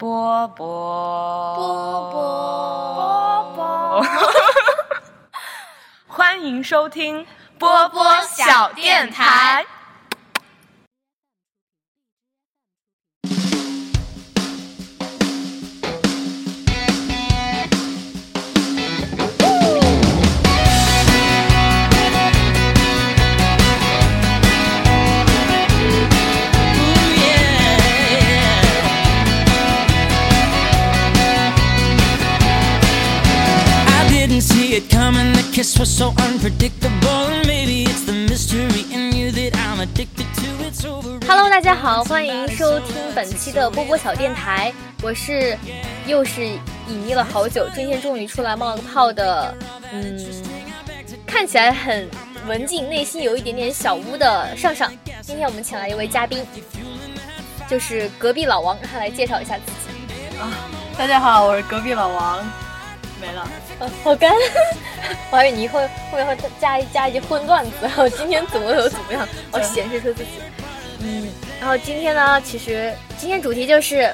[0.00, 4.06] 波波波波波，
[6.08, 7.26] 欢迎收听
[7.58, 9.66] 波波小电台。
[35.60, 37.28] Kiss was so unpredictable.
[37.28, 40.48] And maybe it's the mystery in you that I'm addicted to.
[40.64, 41.20] It's over.
[41.26, 45.58] Hello，大家好，欢迎收听本期的波波小电台，我是
[46.06, 49.54] 又是隐匿了好久，今天终于出来冒了个泡的，
[49.92, 50.18] 嗯，
[51.26, 52.08] 看起来很
[52.46, 54.90] 文静，内心有一点点小污的上上。
[55.20, 56.42] 今天我们请来一位嘉宾，
[57.68, 60.38] 就是隔壁老王，让他来介绍一下自己。
[60.38, 60.48] 啊
[60.96, 62.38] 大家好，我是隔壁老王，
[63.20, 63.48] 没了。
[63.80, 64.32] 呃，好干，
[65.30, 70.30] 我还以为你会后面会加一加一些荤段子，然后今天怎么又怎么样， 我显示出自己。
[71.02, 71.28] 嗯，
[71.60, 74.12] 然后今天呢，其实今天主题就是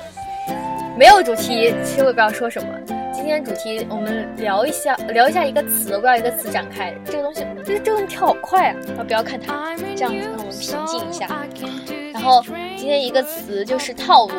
[0.96, 2.68] 没有主题，其实我也不知道说什么。
[3.12, 6.94] 今天主题我们聊一下，聊一下一个词，我不知道一个词展开。
[7.04, 8.76] 这个东西，这个这个跳好快啊！
[8.98, 11.26] 啊，不要看它，这样子让我们平静一下。
[12.12, 12.40] 然后
[12.76, 14.34] 今天一个词就是套路，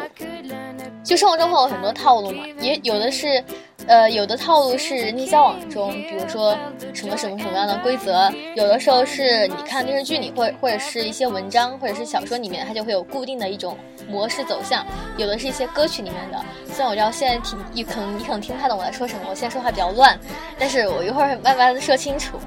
[1.04, 3.44] 就生活中会有很多套路嘛，也有的是，
[3.88, 6.56] 呃，有的套路是人际交往中，比如说
[6.94, 13.78] 什么什么什么样的规则，有的时候是你看电视剧里，或或者是一些文章或者是小说里面，它就会有固定的一种
[14.08, 14.86] 模式走向，
[15.18, 16.40] 有的是一些歌曲里面的。
[16.68, 20.20] 虽然我知道现在挺，你可能你可能听不太懂我在说什么，我现在说话比较乱，
[20.60, 22.38] 但是我一会儿慢慢的说清楚。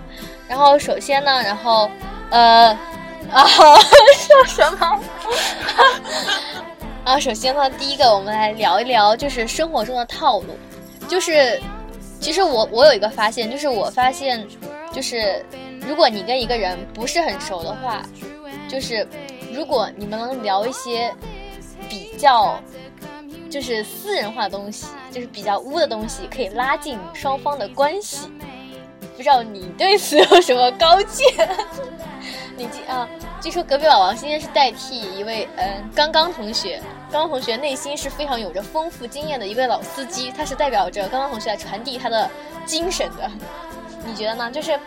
[0.46, 1.90] 然后首先呢，然后
[2.30, 2.78] 呃。
[3.30, 5.00] 啊， 说什么？
[7.04, 10.46] 啊，首先呢，第一个我们来聊一聊，就是生活中的套路。
[11.10, 11.60] 就是，
[12.20, 14.46] 其实我我有一个发现，就是我发现，
[14.92, 15.44] 就是
[15.80, 18.02] 如果你跟一个人不是很熟的话，
[18.68, 19.04] 就是
[19.52, 21.12] 如果你们能聊一些
[21.88, 22.60] 比较
[23.50, 28.30] 就是私人化的东西，就是比较污的东西，可以拉近双方的关系。
[29.16, 31.26] 不知道你对此有什么高见？
[32.56, 33.08] 你记啊，
[33.40, 36.78] 据说隔壁老王今天是代替一位嗯、刚刚同学，
[37.10, 42.30] 刚刚同学内心是非常有着丰富经验的一位老司机，他是代表着刚刚同学来传递他的
[42.66, 43.30] 精神的。
[44.04, 44.50] 你觉得呢？
[44.50, 44.78] 就是，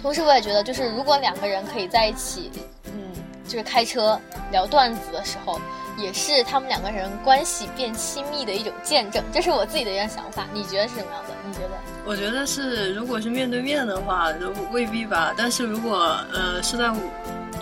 [0.00, 2.48] 同时我也觉得，就是如果两个人可以在一起，
[2.86, 3.12] 嗯，
[3.44, 4.20] 就是开车
[4.52, 5.60] 聊段子的时候，
[5.98, 9.20] 也是他们两个人关系变亲密的一种见证。
[9.32, 11.34] 这是我自己的一个想法，你觉得是什么样的？
[11.44, 11.70] 你觉得？
[12.06, 14.28] 我觉得是，如果是面对面的话，
[14.70, 15.34] 未必吧。
[15.36, 16.88] 但是如果呃是在，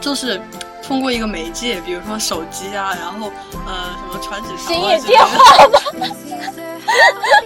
[0.03, 0.39] 就是
[0.83, 3.33] 通过一个媒介，比如说手机啊，然后
[3.67, 5.35] 呃什么传纸条、啊、什么电话
[5.69, 5.79] 吧。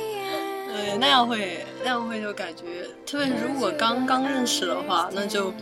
[0.66, 5.52] 对，那样会那样会就感觉，特别是如果刚刚认识的话，那就。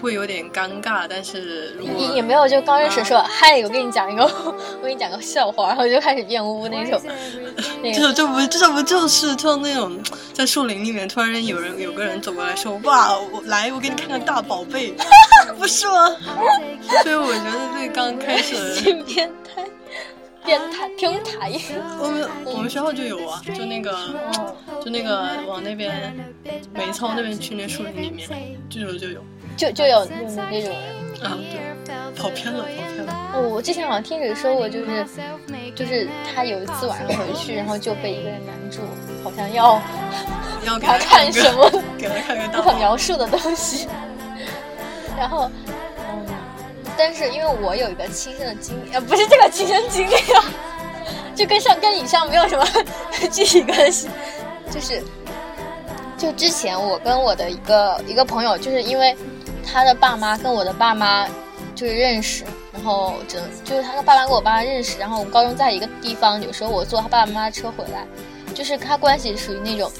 [0.00, 7.00] 会有点尴尬，但是如果也没有就刚认识说，嗨、啊，我跟你讲一个，我跟你讲个笑话，然后就开始变污那种。
[7.94, 9.98] 这这不这不就是就那种
[10.32, 14.94] 在树林里面突然有人有个人走过来说，哇，我来我给你看看大宝贝，
[15.58, 16.16] 不是吗？
[17.02, 18.54] 所以我觉得这刚开始
[18.84, 19.64] 的变态。
[20.44, 21.52] 变态，挺台。
[22.00, 23.92] 我们我们学校就有啊，就那个，
[24.80, 26.14] 就那个往那边
[26.72, 28.28] 梅操那边去那树林里面，
[28.70, 29.20] 就有就有，
[29.56, 33.30] 就就有那种那种人啊，对，跑偏了，跑偏了。
[33.34, 35.06] 哦，我之前好像听谁说过，就是
[35.74, 38.80] 就是他有一次晚上回去，然后就被一个人拦住，
[39.24, 39.80] 好像要
[40.66, 43.88] 要给他看什么，给他看个不可描述的东西，
[45.18, 45.50] 然后。
[46.98, 50.42] 但是因为我有一个亲身的经历，呃，不是这个亲身经历啊，
[51.34, 52.66] 就跟上跟以上没有什么
[53.30, 54.08] 具体关系，
[54.70, 55.02] 就是
[56.16, 59.14] 就之前我跟我的一个一个朋友，就是因为
[59.66, 61.26] 他的爸妈跟我的爸妈
[61.74, 68.06] 就是认识，然后只能就是他的爸妈跟我爸妈认识，然后我们高中在一个地方，有时候我坐他爸爸妈妈车回来，
[68.54, 69.90] 就是他关系属于那种。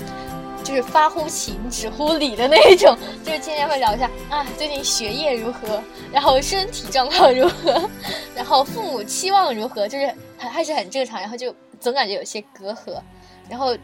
[0.64, 5.80] 就是发乎情，止乎礼的那种， 就是今天会聊一下啊，最近学业如何，
[6.12, 7.88] 然后身体状况如何，
[8.34, 13.00] 然后父母期望如何，就是还还是很正常，然后就总感觉有些隔阂。
[13.48, 13.78] 然后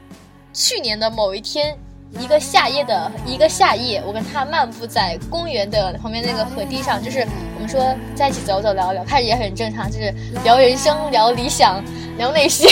[0.52, 1.78] 去年的某一天，
[2.18, 10.12] 一个夏夜的一个夏夜，我跟他漫步在公园的旁边那个河堤上，就是我们说在一起走走聊聊，开始也很正常，就是
[10.44, 11.82] 聊人生、聊理想。
[12.18, 12.68] 聊那些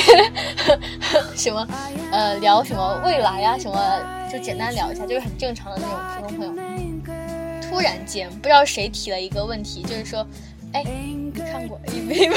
[1.34, 1.66] 什么，
[2.12, 3.98] 呃，聊什么未来、啊，什么
[4.30, 6.52] 就简单聊一下，就是很正常的那种普通朋友。
[7.62, 10.24] 突然间，不知道谁提了一个问题，就是说，
[10.74, 12.36] 哎，你看过 AV 吗？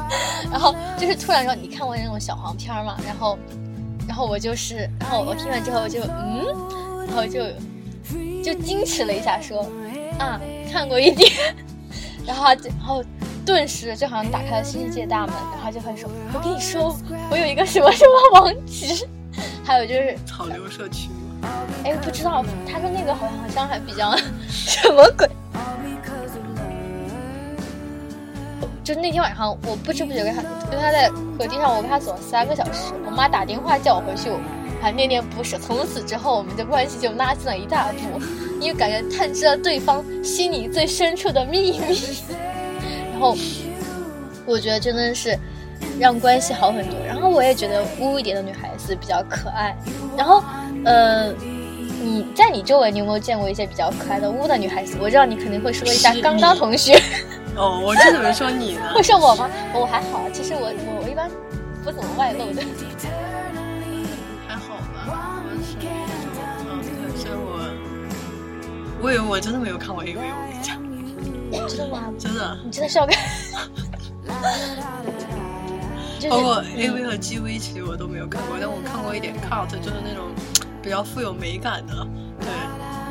[0.50, 3.38] 然后就是突然说你看过那种小黄片儿嘛，然后，
[4.08, 7.40] 然后我就是，然后我听完之后就嗯，然后就
[8.42, 9.70] 就矜持了一下说
[10.18, 10.40] 啊
[10.72, 11.30] 看过一点，
[12.26, 13.04] 然后他就然后
[13.46, 16.96] 顿时就好像打开了新世界大门，然后就开始说，我跟你说，
[17.30, 19.06] 我有一个什么什么网址，
[19.62, 21.10] 还有就是草榴社区
[21.42, 21.48] 嘛，
[21.84, 24.16] 哎，不知道，他说那个好像好像还比较
[24.48, 25.27] 什么鬼。
[28.88, 30.40] 就那天晚上，我不知不觉跟他
[30.70, 32.94] 跟他在河堤上，我跟他走了三个小时。
[33.04, 34.40] 我妈打电话叫我回去，我
[34.80, 35.58] 还念念不舍。
[35.58, 38.18] 从此之后，我们的关系就拉近了一大步，
[38.58, 42.00] 因为感觉探知了对方心里最深处的秘密。
[43.12, 43.36] 然后，
[44.46, 45.38] 我觉得真的是
[46.00, 46.98] 让关系好很多。
[47.06, 49.76] 然后我也觉得污一点的女孩子比较可爱。
[50.16, 50.42] 然后，
[50.86, 51.30] 呃，
[52.02, 54.96] 你在你周围，你有没有见过一些比较可爱的污的女孩子？
[54.98, 56.98] 我知道你肯定会说一下刚刚同学。
[57.58, 58.90] 哦，我真的没说你呢。
[58.94, 59.50] 会说我吗？
[59.74, 61.28] 我还好，其实我我我一般
[61.84, 62.62] 不怎么外露的。
[64.46, 65.88] 还好吧，嗯，对，
[67.16, 67.58] 所以我，
[69.02, 70.80] 我以为我真的没有看过 AV，我跟你讲，
[71.68, 72.12] 真的吗？
[72.18, 73.18] 真的，你真的是要看？
[76.28, 80.26] 包括嗯 AV 和 GV，其实我都没有看过，但我看过一点 cut，就是那种
[80.82, 82.06] 比较富有美感的，
[82.40, 82.48] 对。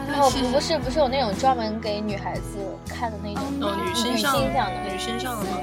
[0.08, 2.58] 然后不是不是有那种专门给女孩子
[2.88, 4.40] 看的那种哦，女女性向的
[4.92, 5.58] 女性向的吗？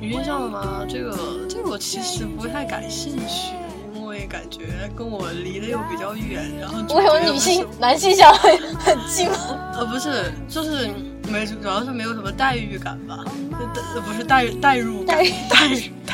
[0.00, 0.84] 女性向的吗？
[0.88, 1.16] 这个
[1.48, 3.54] 这个我其实不太感兴趣，
[3.94, 9.72] 因为感觉跟我离得又比较远，然后为什么女性男性向很很近吗？
[9.78, 10.88] 呃不是，就是
[11.28, 13.24] 没主要是没有什么代入感吧，
[13.58, 15.64] 呃不是代代入感，代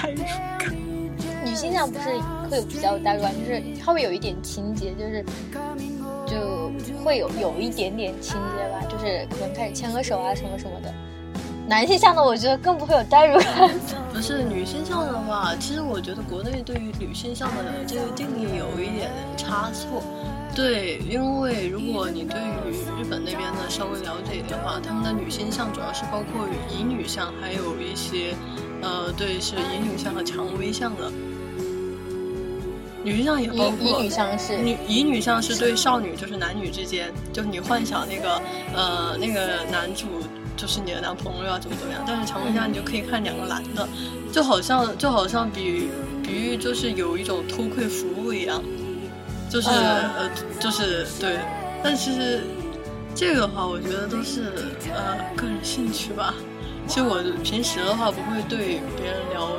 [0.00, 0.22] 代入
[0.58, 0.75] 感。
[1.44, 2.08] 女性向不是
[2.50, 5.25] 会有比较代入感，就是稍微有一点情节，就是
[6.26, 6.63] 就
[7.05, 10.93] 会有有一点点情节吧，就是可能开始牵个手啊什么什么的。
[11.67, 13.71] 男性向的我觉得更不会有代入感。
[14.12, 20.03] 不是女性向的话，其实我觉得国内对于女性向的这个定义有一点差错。
[20.55, 28.35] 对，因为如果你对于日本那边的稍微了解一点的话，他们的女性向主要是包括乙女向，还有一些，
[28.82, 31.11] 呃，对，是乙女向和蔷薇向的。
[33.05, 38.41] 女性向也包括女向是女乙女向是对少女，就是男女之间，就是你幻想那个
[38.75, 40.06] 呃那个男主
[40.56, 43.87] 就是你的男朋友啊怎么怎么样，但是常规下你就可以看两个男的，
[44.33, 45.89] 就好像就好像比
[46.23, 48.62] 比喻就是有一种偷窥服务一样，
[49.51, 51.39] 就是、嗯呃就是对，
[51.83, 52.41] 但其实
[53.15, 54.53] 这个的话，我觉得都是
[54.95, 56.35] 呃个人兴趣吧。
[56.87, 59.51] 其实我平时的话不会对别人聊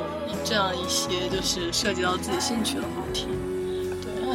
[0.44, 3.26] 这样一些就是涉及到自己兴趣的话题。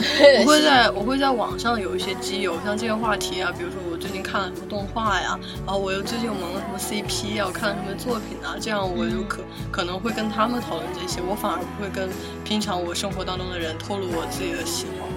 [0.41, 12.09] 我会在我会在网上有一些基友，像这个话题啊，比如说我最近看了什么动画呀，然后我又最近又萌了什么 CP 啊，我看了什么作品啊，这样我就可可能会跟他们讨论这些，我反而不会跟
[12.43, 15.07] 平常我生活当中的人透露我自己的喜好。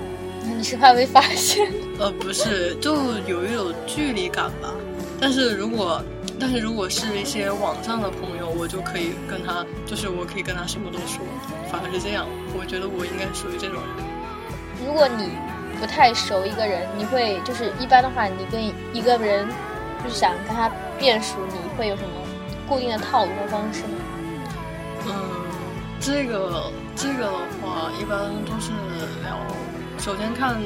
[0.56, 1.72] 你是怕被发现？
[1.98, 2.94] 呃，不是，就
[3.26, 4.74] 有一种距离感吧。
[5.20, 6.02] 但是如果
[6.38, 11.20] 但是如果是一些网上的朋友，我就可以跟他，就是我可以跟他什么都说，
[11.70, 12.26] 反而是这样。
[12.58, 14.03] 我觉得我应该属于这种人。
[14.86, 15.30] 如果你
[15.80, 19.46] 不太熟一个人，你会就是一般的话，你跟一个人
[20.02, 22.08] 就是想跟他变熟，你会有什么
[22.68, 23.98] 固定的套路和方式吗？
[25.06, 25.12] 嗯，
[26.00, 28.70] 这个这个的话，一般都是
[29.22, 29.36] 聊，
[29.98, 30.56] 首先看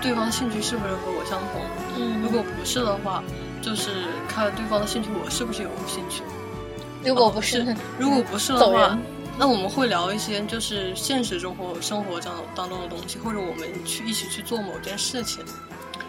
[0.00, 1.60] 对方兴趣是不是和我相同。
[1.98, 3.22] 嗯如果不是的话，
[3.62, 3.90] 就是
[4.28, 6.22] 看对方的兴趣我是不是有兴趣。
[7.04, 8.98] 如果不是，是 如果不是的话人，
[9.38, 15.44] 那我们会聊一些就是现实生活生活当当中的东西，或者我们去一起去做某件事情。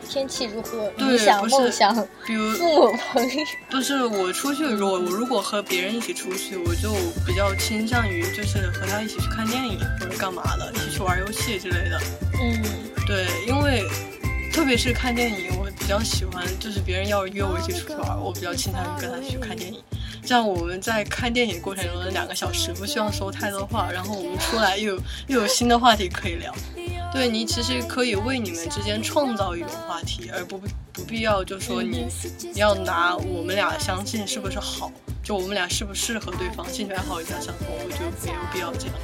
[0.09, 0.89] 天气如何？
[1.17, 1.93] 想、梦想、
[2.25, 3.45] 比如，父母、朋友。
[3.69, 6.93] 就是我出去，如果我如果和别人一起出去，我就
[7.25, 11.99] 比较倾向于就是和他一起去看电影或者干嘛的，一起去玩游戏之类的。
[12.41, 12.63] 嗯，
[13.05, 13.83] 对，因为
[14.53, 19.83] 特别是看电影，我比较喜欢，就是别人要约我一起出去玩，我比较倾向于跟他去看电影。
[20.27, 26.53] 这样我们在看电影过程中的两个小时不需要说太多话，然后我们出来又有又有新的话题可以聊。
[27.13, 30.59] 对你其实可以为你们之间创造一种话题，而不
[30.91, 32.05] 不必要就说你
[32.53, 34.91] 你要拿我们俩相信是不是好，
[35.23, 38.95] 就我们俩适不适合对方，兴趣爱好一定要相同，我觉得没有必要这样。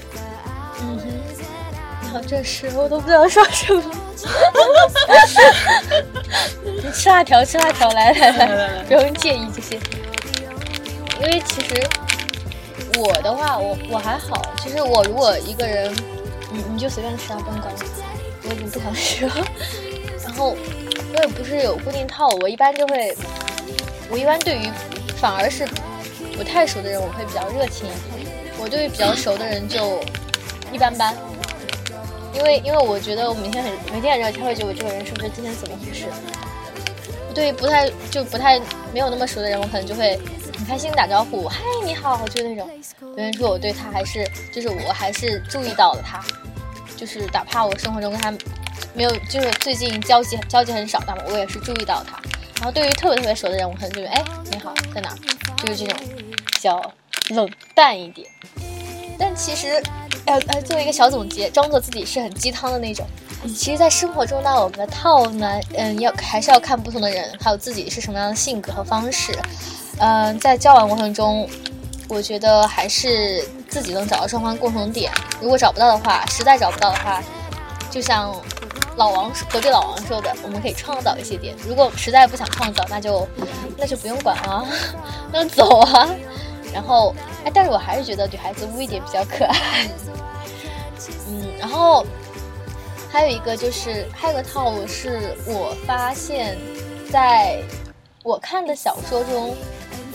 [0.81, 3.81] 嗯哼，好这时我都不知道说什么。
[6.65, 9.79] 你 吃辣条，吃辣条，来来来，来来来不用介意这些。
[11.19, 11.87] 因为其实
[12.99, 14.41] 我的话，我我还好。
[14.61, 15.93] 其实我如果一个人，
[16.51, 19.29] 你你就随便吃啊，不用管我，我也不想说。
[20.23, 20.55] 然后
[21.13, 23.15] 我也不是有固定套，我一般就会，
[24.09, 24.69] 我一般对于
[25.17, 25.67] 反而是
[26.35, 28.27] 不太熟的人，我会比较热情一点；
[28.59, 30.01] 我对于比较熟的人就
[30.71, 31.15] 一般般。
[32.33, 36.05] 因为因为我觉得我每天很每天很热情，会觉得我这个人是不是今天怎么回事？
[37.33, 38.59] 对于不太就不太
[38.91, 40.19] 没有那么熟的人，我可能就会
[40.57, 42.69] 很开心打招呼，嗨你好，就那种，
[43.01, 46.23] 有人说我对他还是就是我还是注意到了他，
[46.95, 48.31] 就是哪怕我生活中跟他
[48.93, 52.21] 没有就是最近交集交集很少，但我也是注意到他。
[52.57, 55.13] 然后对于特别特别熟的人，我可能就哎你好在哪，
[55.57, 55.99] 就是这种
[56.51, 56.93] 比较
[57.29, 58.27] 冷淡一点。
[59.17, 59.81] 但其实。
[60.25, 63.05] 要呃做一个小总结，装作自己是很鸡汤的那种。
[63.53, 69.37] 其实，在生活中呢，我们的套呢，嗯，要还是要看不同的人，还有自己是什么样的性格和方式。
[69.99, 71.47] 嗯，在交往过程中，
[72.09, 75.11] 我觉得还是自己能找到双方共同点。
[75.41, 77.21] 如果找不到的话，实在找不到的话，
[77.89, 78.33] 就像
[78.95, 81.55] 老王隔壁老王说的，我们可以创造一些点。
[81.67, 83.27] 如果实在不想创造，那就
[83.77, 84.65] 那就不用管啊，
[85.31, 86.09] 那就走啊。
[86.73, 87.13] 然后，
[87.45, 89.87] 哎，但是我还是觉得女孩子污一点比较可爱。
[91.29, 92.03] 嗯，然后
[93.11, 96.57] 还有一个就是，还有个套路是我发现，
[97.11, 97.61] 在
[98.23, 99.55] 我看的小说中，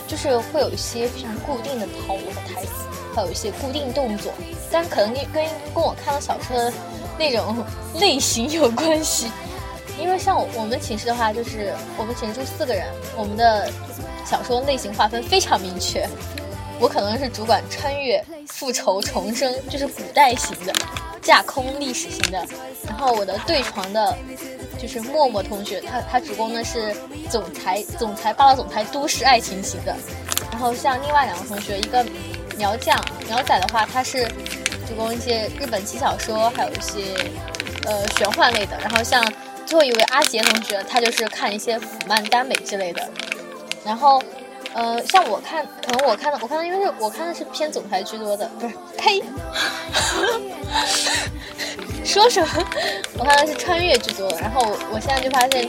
[0.08, 2.72] 就是会有一些非常固定的套路和台词，
[3.14, 4.32] 还有一些固定动作，
[4.72, 6.72] 但可能跟跟跟我看的小说的
[7.16, 7.64] 那种
[8.00, 9.30] 类型有关系。
[10.00, 12.86] 因为像我们寝室的话，就是我们寝室住四个人，
[13.16, 13.70] 我们的
[14.24, 16.08] 小说类型划分非常明确。
[16.80, 20.72] 我可能是主管穿越、复仇、重生，就是古代型的，
[21.28, 22.42] 架空历史型的。
[22.86, 24.16] 然后我的对床的，
[24.80, 26.96] 就是默默同学，他他主攻的是
[27.28, 29.94] 总裁、总裁霸道总裁都市爱情型的。
[30.50, 32.02] 然后像另外两个同学，一个
[32.56, 34.26] 苗将、苗仔的话，他是
[34.88, 37.14] 主攻一些日本轻小说，还有一些
[37.84, 38.78] 呃玄幻类的。
[38.80, 39.22] 然后像
[39.66, 43.06] 最后一位阿杰同学，他就是看一些腐漫耽美之类的。
[43.84, 44.22] 然后。
[44.74, 49.22] 呃，像我看，可能我看的，我看的，因为是我看的是偏总裁居多的，不是呸，
[52.04, 52.48] 说什么？
[53.18, 54.40] 我看的是穿越居多的。
[54.40, 55.68] 然后我现在就发现，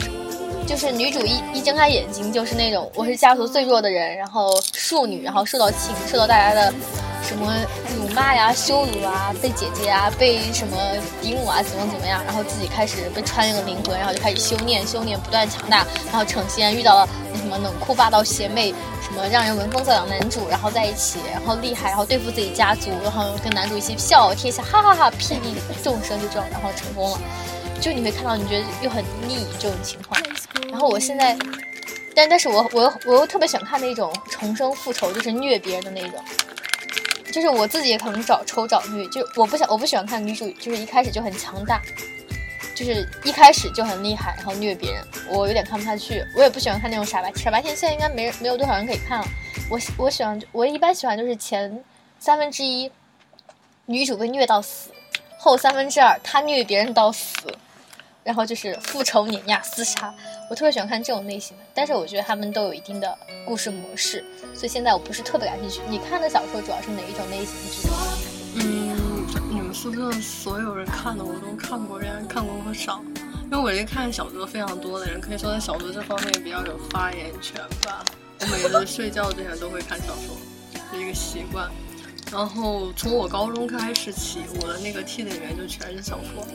[0.68, 6.74] 就是女主一一睁开眼睛就是那种我是家族最弱的人，然后庶女，然后受到情，受到大家的。
[7.22, 7.54] 什么
[7.96, 10.76] 辱骂呀、羞辱啊，被姐姐啊、被什么
[11.22, 17.08] 嫡母啊，怎么怎么样，然后自己开始被穿越了灵魂，然后就开始修炼，修炼不断强大，然后成仙，遇到了
[17.50, 27.20] 什么冷酷霸道邪魅，什么让人闻风丧胆男主，然后在一起，然后厉害，然后对付自己家族，然后跟男主一起笑傲天下，哈哈哈，霹雳众生就这种，然后成功了。
[27.82, 30.22] 就你会看到，你觉得又很腻这种情况。
[30.70, 31.36] 然后我现在，
[32.14, 36.24] 但但是我我又我又特别喜欢看那种重生复仇，就是虐别人的那种。
[37.34, 41.82] 就是我自己也可能找抽找虐，就我不想我不喜欢看女主，就是一开始就很强大，
[42.80, 46.26] 就是一开始就很厉害，然后虐别人，我有点看不下去。
[46.34, 49.28] 我也不喜欢看那种傻白傻白甜，现在应该没没有多少人可以看了。
[49.70, 51.84] 我我喜欢我一般喜欢就是前
[52.20, 52.90] 三分之一
[53.86, 54.92] 女主被虐到死，
[55.38, 57.36] 后三分之二她虐别人到死。
[58.22, 60.14] 然后就是复仇、碾压、厮杀，
[60.52, 61.64] 我特别喜欢看这种类型的。
[61.74, 65.82] 但是我觉得他们都有一定的故事模式，所以现在我不是特别感兴趣。
[65.90, 67.90] 你看的小说主要是哪一种类型的？
[67.90, 68.19] 嗯，
[69.82, 73.02] 宿舍所有人看的我都看过，人家看过不少。
[73.46, 78.04] 因为我是看小说非常多的人，可以说在小说这方面比较有发言权吧。
[78.42, 80.36] 我每次睡觉之前都会看小说，
[80.92, 81.72] 是一个习惯。
[82.30, 86.46] 然后从我高中开始起，我的那个 T 里面就全是小说。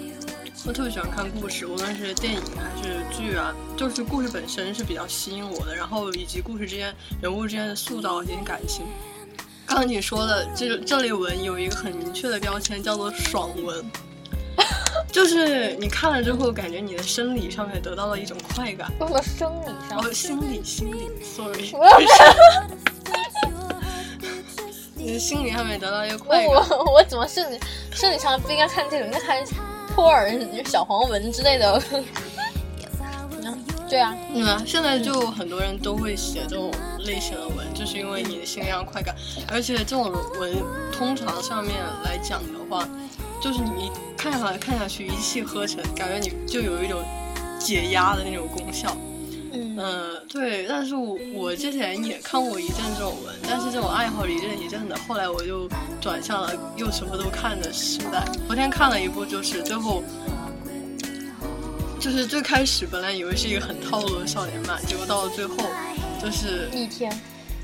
[0.66, 8.84] 我特别喜欢看故事，无论是电影还是剧啊，就是故事本身是比较吸引我的，然后以及故事之间人物之间的塑造以及感情。
[9.66, 13.84] 刚刚你说的这这类文有一个很明确的标签，叫做爽文，
[15.10, 18.92] 就是你看了之后，感觉你的生理上面得到了一种快感。
[18.98, 19.98] 什么生理上？
[19.98, 21.72] 哦，心理心理，sorry。
[24.94, 26.48] 你的心理上面得到一个快感。
[26.48, 27.58] 我我怎么生理
[27.92, 29.44] 生理上不应该看这种，应该看。
[29.94, 30.28] 托尔、
[30.64, 31.80] 小黄文之类的，
[33.94, 36.68] 对啊，嗯，现在就很多人都会写这种
[37.06, 39.14] 类型的文，就是因为你的心理上快感，
[39.46, 40.52] 而且这种文
[40.90, 42.88] 通常上面来讲的话，
[43.40, 47.04] 就是你看下来看下去一气呵成，感觉你就有一种
[47.60, 48.96] 解压的那种功效。
[49.52, 49.78] 嗯，
[50.28, 55.68] 对，但是我我之前也看过一阵这种文，但是这种爱好一阵一阵的，后来我就
[56.00, 58.24] 转向了又什么都看的时代。
[58.48, 60.02] 昨天看了一部，就是最后，
[62.04, 65.56] 就是最开始本来以为是一个很套路的少年漫，结果到了最后，
[66.22, 67.10] 就是逆天，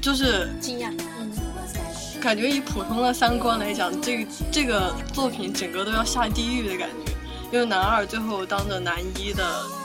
[0.01, 1.31] 就是惊讶，嗯，
[2.23, 7.13] 感觉以普通的三观来讲，这个这个作品整个都要下地狱的感觉，
[7.53, 9.45] 因为男二最后当着男一的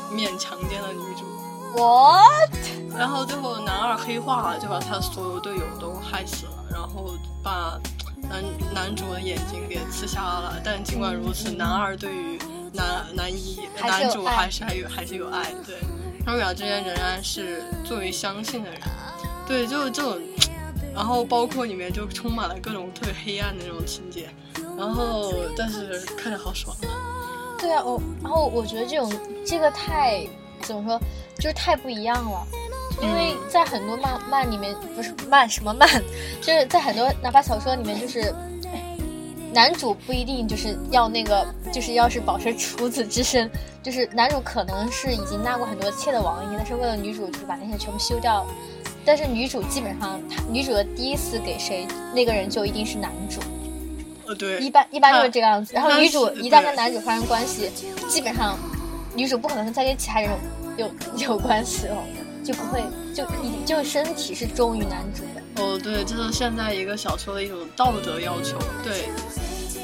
[0.09, 1.25] 面强奸了女主。
[1.75, 2.97] ，what？
[2.97, 7.77] 然后最后男二黑化了，就把他所有队友都害死了，然后把
[8.29, 8.41] 男
[8.73, 10.61] 男主的眼睛给刺瞎了。
[10.63, 12.39] 但尽管如此，男二对于
[12.75, 15.75] 男男一男主还是还有还是有爱，对，
[16.25, 18.79] 他们俩之间仍然是最为相信的人，
[19.47, 20.21] 对，就是这种，
[20.93, 24.29] 然后包括里面就充满了各种特别黑暗的那种情节，
[24.77, 29.11] 然后但是看着好爽啊，对啊，我然后我觉得这种
[29.45, 30.27] 这个太
[30.61, 30.99] 怎么说，
[31.37, 32.45] 就是太不一样了。
[33.01, 35.85] 因为在很多漫漫里面，不是漫什么漫，
[36.41, 38.33] 就是在很多哪怕小说里面，就是
[38.71, 38.81] 哎
[39.55, 43.49] 男主不一定就是要那个，就是要是保持处子之身，
[43.81, 48.45] 就是男主可能是已经纳过很多妾的王爷，但是为了女主就是把那些全部休掉。
[49.05, 53.39] 但是女主基本上，她女主的第一次给谁，那个人就一定是男主。
[54.27, 55.73] 呃对，一般一般就是这个样子。
[55.73, 57.69] 然后女主一旦跟男主发生关系，
[58.09, 58.57] 基本上
[59.15, 60.29] 女主不可能再跟其他人
[60.77, 60.91] 有有
[61.31, 61.95] 有关系了，
[62.43, 62.83] 就不会
[63.13, 65.63] 就一就身体是忠于男主的。
[65.63, 68.57] 哦，对，这是现在一个小说的一种道德要求。
[68.83, 69.07] 对，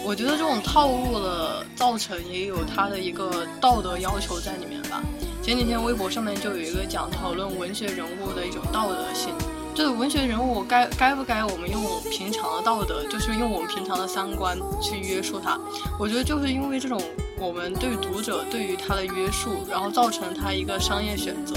[0.03, 5.01] 我觉得这种套路的造成也有它的一个道德要求在里面吧。
[5.43, 9.34] 前几天微博上面就有一个讲讨论文学人物的一种道德性，
[9.74, 11.81] 就是文学人物该该不该我们用
[12.12, 15.60] 平常的道德，就是用我们平常的三观去约束他。
[16.00, 17.01] 我觉得就是因为这种
[17.38, 21.55] 我们对读者对于他的约束，然后造成他一个商业选择，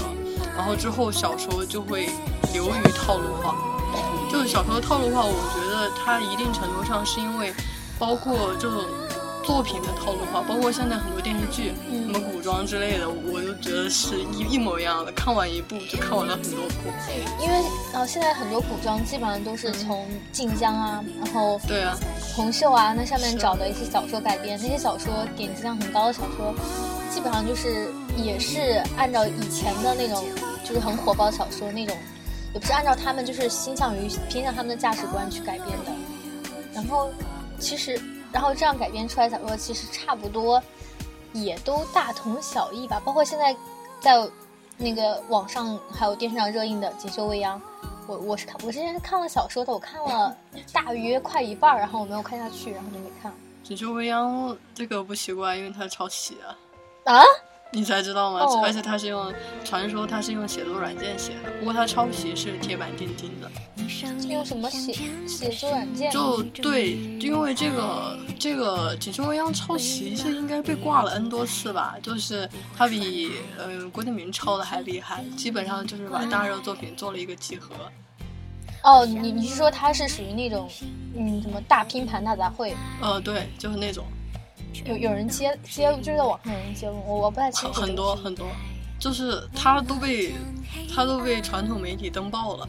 [0.55, 2.07] 然后之后小说就会
[2.53, 3.55] 流于套路化。
[4.31, 7.53] 就是小说的套路化，我觉得它一定程度上是因为
[7.97, 8.83] 包括这种
[9.43, 15.11] 作品的套路化，包括现在很多电视剧，嗯什么古装之类的，我就觉得是一一模一样的。
[15.11, 16.91] 看完一部就看完了很多部。
[17.39, 17.55] 因为
[17.93, 21.95] 呃现在很多古装基本上都是从晋江啊，然后对啊，
[22.35, 26.53] 红袖啊那上面找的一些小说改编，那些小说点击量很高的小说，
[27.13, 30.25] 基本上就是也是按照以前的那种
[30.63, 31.95] 就是很火爆的小说那种，
[32.53, 35.91] 也不是按照他们就是倾向于偏向他们的价值观去改编的。
[36.73, 37.09] 然后
[37.59, 37.99] 其实，
[38.31, 40.61] 然后这样改编出来小说其实差不多
[41.33, 43.55] 也都大同小异吧，包括现在
[43.99, 44.29] 在
[44.77, 47.59] 那个网上还有电视上热映的《锦绣未央》。
[48.07, 50.37] 我我是看我之前是看了小说的，我看了
[50.71, 53.31] 大约快一半儿，然后我没有看下去，然后就没看。
[53.67, 56.53] 《锦绣未央》这个不奇怪，因为它抄袭啊，
[57.11, 57.23] 啊？
[57.71, 58.41] 你才知道吗？
[58.41, 63.49] 哦而且它是用传说它是用写作软件写的，不过它抄袭是铁板钉钉的。
[64.29, 64.93] 用什么写
[65.27, 66.11] 写作软件？
[66.11, 77.73] 就对，因为这个这个《锦绣未央》抄袭是应该被挂了 N 多次吧，就是他比呃郭敬明抄的还厉害，基本上就是把大热作品做了一个集合。
[78.83, 80.69] 哦，你你是说他是属于那种
[81.15, 82.73] 嗯什么大拼盘大杂烩？
[83.01, 84.05] 呃，对，就是那种
[84.85, 87.81] 有有人揭揭露，就是在网上有人揭露，我我不太清楚。
[87.81, 88.15] 很很多。
[88.15, 88.47] 很多，
[88.99, 90.33] 就是他都被
[90.93, 92.67] 他都被传统媒体登报了。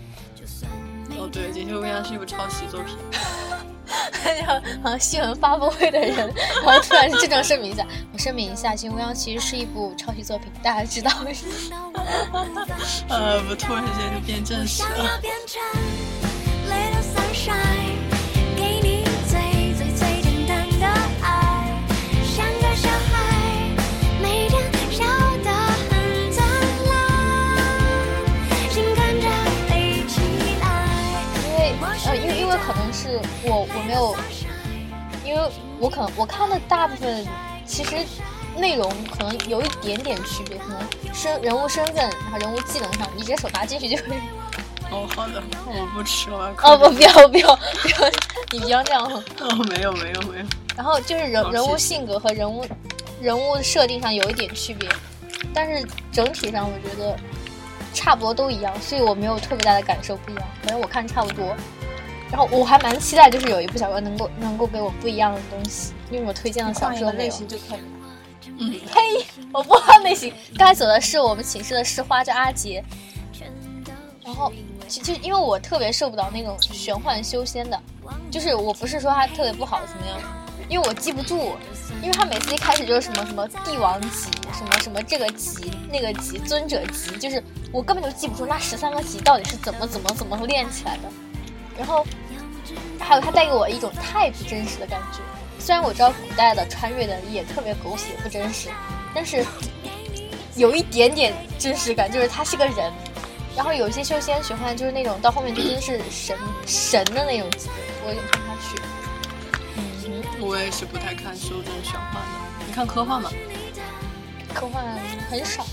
[1.19, 2.97] 哦，对，《锦绣未央》是一部抄袭作品。
[4.83, 6.33] 好像新闻发布会的人，
[6.65, 11.55] 然后突然郑重声明一下，我声明一下，《新未央》其实是一部抄袭作品，大家知道为什么。
[13.09, 15.21] 呃，我，突然之间就变正式了。
[33.97, 34.17] 有，
[35.25, 37.27] 因为我可能我看的大部分
[37.67, 37.97] 其实
[38.57, 40.79] 内容可能有一点点区别，可能
[41.13, 44.19] 身人物身份然后人物技能上，你直接手拿进去就可以。
[44.89, 46.55] 哦，好的，我不吃了。
[46.63, 48.11] 哦不，不要不要不要，
[48.53, 49.03] 你不要这样。
[49.41, 50.45] 哦，没有没有没有。
[50.77, 52.65] 然后就是人人物性格和人物
[53.21, 54.89] 人物设定上有一点区别，
[55.53, 57.19] 但是整体上我觉得
[57.93, 61.57] 差不多都一样，所以我没有特别大的感受不一样，反正我看差不多。
[62.31, 67.47] 然后我还蛮期待，就是有一部小说能够能够给我不一样的东西，因为我推荐的小说类型。
[67.47, 67.81] 就可以。
[68.59, 69.27] 嗯，呸！
[69.53, 72.83] 我不换类型，刚才走的是我们寝室的市花，叫阿杰。
[74.25, 74.53] 然后，
[74.89, 77.81] 其其实因为我特别受不了那种玄幻修仙的，
[78.31, 80.19] 就是我不是说它特别不好怎么样，
[80.69, 81.53] 因为我记不住，
[82.03, 91.03] 因为他每次一开始就是什么什么帝王级，什么什么这个级那个级尊者级，就是我根本就记不住那十三个级到底是怎么怎么怎么练起来的。
[91.77, 92.07] 然后
[92.99, 95.19] 还有它带给我一种太不真实的感觉。
[95.59, 98.69] 虽然我知道古代的穿越的也特别狗血不真实，
[99.15, 99.45] 但是
[100.55, 102.93] 有一点点真实感，就是他是个人。
[103.57, 106.37] 然后有一些修仙玄幻就是那种到后面就真的是神
[106.67, 108.83] 神的那种级别，我有点看不下去。
[110.07, 112.65] 嗯我也是不太看修真玄幻的。
[112.67, 113.31] 你看科幻吗？
[114.53, 114.85] 科幻
[115.31, 115.67] 很少。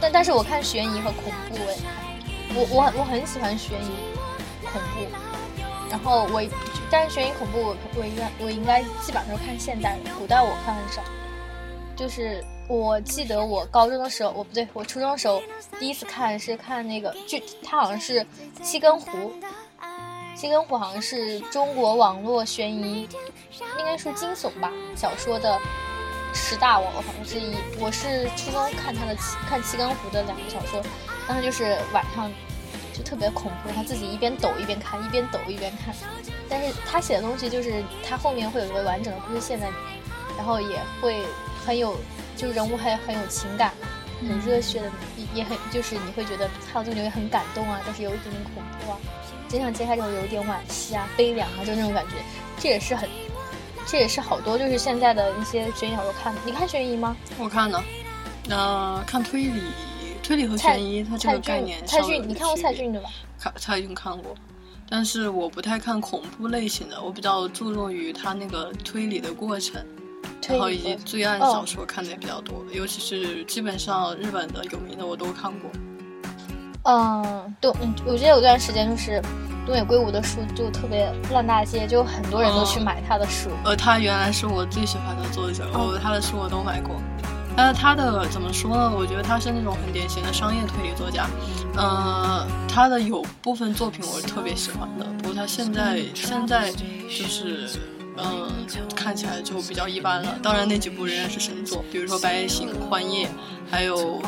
[0.00, 1.74] 但但是我看悬疑和恐怖哎，
[2.54, 3.90] 我我我很喜欢悬疑
[4.74, 5.06] 恐怖，
[5.88, 6.42] 然后我
[6.90, 11.02] 但是悬疑恐怖我我应该我应该基本上都是看现代的，古代我看很少。
[11.96, 15.40] 就是我记得我高中的时候，我不对，我初中的时候
[15.78, 18.20] 第一次看是看那个剧，它好像是
[18.62, 19.10] 《七根湖》，
[20.36, 23.08] 《七根湖》好像是中国网络悬疑，
[23.78, 25.56] 应该说惊悚吧小说的
[26.32, 27.54] 十大网络好像之一。
[27.78, 30.82] 我是初中看他的七看《七根湖》的两个小说，
[31.28, 32.28] 当时就是晚上
[32.94, 35.94] 就特别恐怖，他自己一边抖一边看，一边抖一边看。
[36.48, 40.00] 但是他写的东西就是他后面会有一个完整的故事线在里面，
[40.36, 41.22] 然后也会
[41.66, 41.96] 很有，
[42.36, 43.72] 就人物还很有情感，
[44.20, 44.90] 很热血的，
[45.34, 48.98] 也很就是你会觉得看到这个也很感动啊，但是有一点点恐怖啊，
[49.48, 52.16] 真相揭开之后有一点惋惜啊、悲凉啊，就那种感觉。
[52.60, 53.08] 这也是很，
[53.86, 56.40] 这也是好多就是现在的一些悬疑小说看的。
[56.44, 57.16] 你看悬疑吗？
[57.38, 57.82] 我看的，
[58.50, 59.62] 呃，看推理，
[60.24, 63.10] 推理和悬疑，它这个概念骏，蔡骏，你看过蔡骏对吧？
[63.38, 64.34] 看蔡骏看过，
[64.88, 69.84] 但是我不太看恐怖类型的，我比较注重于他那个推理的过程，
[70.48, 75.70] 然后以及罪案哦小说看的也比较多，尤其是基本上日本的有名的我都看过。
[76.84, 79.20] 嗯，对，嗯，我记得有段时间就是
[79.66, 83.50] 东野圭吾的书就特别烂大街，就很多人都去哦买他的书。
[83.64, 86.96] 呃，他原来是我最喜欢的作者，哦我他的书我都买过。
[87.56, 88.92] 但是他的怎么说呢？
[88.96, 91.26] 我觉得他是那种很典型的商业推理作家。
[91.76, 97.68] 呃，他的有部分作品我是特别喜欢的，不过他现在现在就是，
[98.16, 98.50] 嗯、
[98.94, 100.36] 看起来就比较一般了。
[100.42, 103.26] 当然那几部仍然是神作，比如说《白夜行》《幻夜》，
[103.70, 104.20] 还有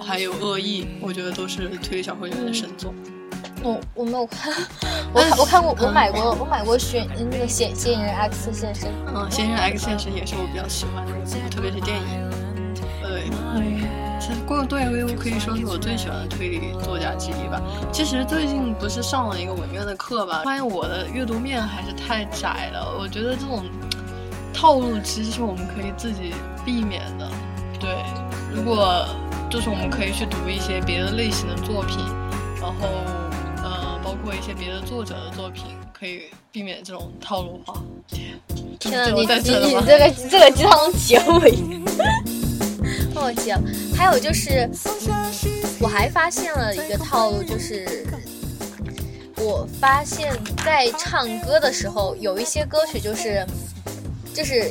[0.00, 2.92] 还有《恶意》，我觉得都是推理小说里面的神作。
[3.62, 4.52] 我我没有看，
[5.12, 8.90] 我看我看过，我嗯买过，我买过选那个嫌嫌疑人 X 现身。
[9.06, 11.12] 嗯，《嫌疑人 X 现身》也是我比较喜欢的，
[11.48, 12.32] 特别是电影。
[13.02, 17.60] 对，嗯，其实宫东野圭吾可以说是我最喜欢的推理作家之一吧。
[17.92, 22.96] 其实最近不是上了一个文院的课吧，发现我的阅读面还是太窄了。
[22.98, 23.64] 我觉得这种
[24.54, 26.32] 套路其实是我们可以自己
[26.64, 27.28] 避免的。
[27.80, 27.90] 对，
[28.54, 29.04] 如果
[29.50, 31.98] 就是我们可以去读一些别的类型的作品，
[32.60, 32.88] 然后
[33.62, 37.74] 呃，包括一些别的作者的作品，可以避免这种套路化。
[38.78, 41.52] 天呐，你你你这个这个鸡汤结尾，
[43.22, 43.60] 忘记了。
[43.96, 44.68] 还有就是，
[45.80, 48.04] 我还发现了一个套路，就是
[49.36, 50.32] 我发现，
[50.64, 53.46] 在唱歌的时候，有一些歌曲就是
[54.34, 54.70] 就是。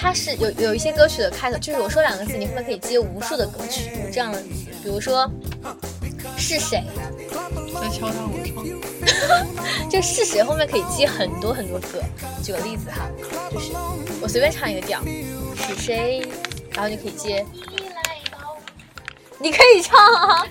[0.00, 4.32] 它是有有一些歌曲的开头，就是我说两个字，你后面可以接无数的歌曲，有这样
[4.80, 5.28] 比如说
[6.38, 6.84] 是谁，
[7.74, 8.64] 在敲打我窗。
[9.90, 12.00] 就是谁后面可以接很多很多歌。
[12.44, 13.10] 举个例子哈，
[13.50, 13.72] 就是
[14.20, 15.02] 我随便唱一个调，
[15.56, 16.22] 是谁，
[16.78, 17.44] 然后就可以接。
[19.40, 20.46] 你可以唱啊！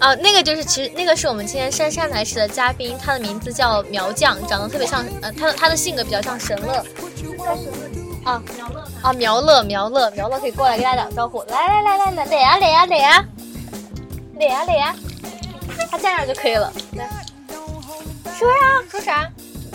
[0.00, 6.82] 啊， 那个就是其实那个是我们今天姗姗来迟的嘉宾，他的名字叫苗酱，长得特别像呃，他的他的性格比较像神乐。
[8.24, 8.42] 啊
[9.02, 13.24] 啊，苗乐苗乐苗乐可以过来跟大家打个招呼，来来来来来来呀来呀来呀
[14.38, 14.96] 来呀来呀，
[15.90, 16.72] 他站那儿就可以了。
[16.92, 17.06] 来，
[18.38, 19.30] 说呀说啥？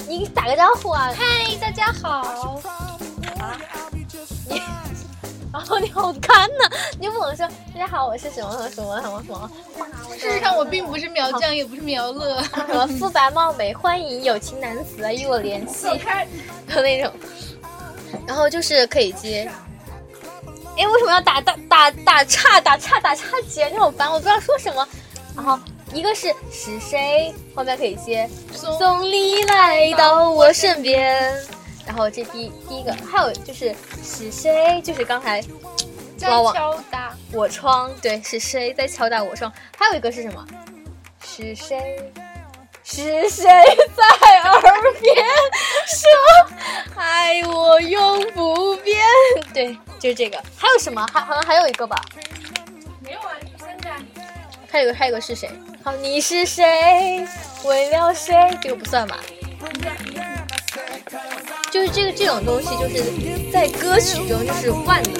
[0.07, 1.11] 你打个招呼啊！
[1.15, 2.59] 嗨，大家好。
[5.59, 6.69] 啊，你，然后你好干呐！
[6.97, 9.51] 你就不能说大家好，我是什么什么什么什么。
[10.17, 12.41] 事实上，我并不是苗疆，也不是苗乐。
[12.43, 15.87] 什么肤白貌美，欢迎有情男子来与我联系，
[16.73, 17.11] 就那种。
[18.25, 19.49] 然后就是可以接。
[20.77, 23.67] 哎，为什么要打打打打岔打岔打岔接？
[23.67, 24.87] 你好烦，我不知道说什么。
[25.35, 25.59] 然后
[25.93, 31.33] 一个是是谁，后面可以接送你来到我身边。
[31.89, 35.41] 然后这第第一个，还有就是是谁，就是刚才
[36.15, 39.51] 在往往敲打，我窗，对，是谁在敲打我窗？
[39.75, 40.45] 还有一个是什么？
[41.25, 41.97] 是谁？
[42.83, 43.43] 是谁
[43.95, 44.61] 在耳
[45.01, 45.25] 边
[45.87, 46.07] 说
[46.95, 49.03] 爱我永不变？
[49.51, 50.37] 对，就是这个。
[50.55, 51.03] 还有什么？
[51.11, 51.99] 还好像还有一个吧？
[53.01, 53.95] 没有啊，现在
[54.69, 55.49] 还有个，还有个是谁？
[55.83, 57.27] 好，你是谁？
[57.65, 58.35] 为了谁？
[58.61, 59.17] 这个不算吧？
[61.71, 63.03] 就是这个这种东西，就是
[63.51, 65.13] 在歌曲中就是万能。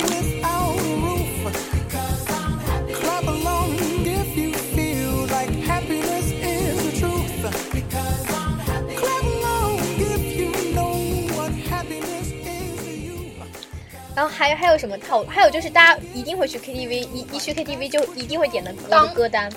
[14.15, 15.29] 然后还有还有什么套路？
[15.29, 19.49] 还有就是大家一定会去 KTV，一一去 KTV 就一定会点的歌当歌单。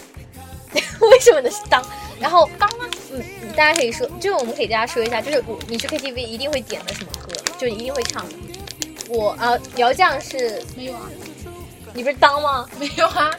[1.01, 1.51] 为什么呢？
[1.51, 1.85] 是当，
[2.21, 2.85] 然后当呢？
[3.53, 8.35] 嗯，大家可以说，就是我们可以大家说一下，就是我你去 KTV 一定会点的什么歌，就一定会唱的。
[9.09, 11.01] 我啊，苗酱是没有啊，
[11.93, 12.67] 你不是当吗？
[12.79, 13.31] 没有啊，